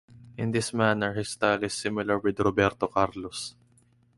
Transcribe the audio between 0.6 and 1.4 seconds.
manner his